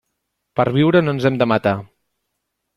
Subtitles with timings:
[0.59, 1.77] Per viure no ens hem de matar.